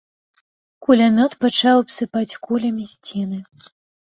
Кулямёт 0.87 1.33
пачаў 1.45 1.75
абсыпаць 1.83 2.37
кулямі 2.49 2.85
сцены. 2.97 3.39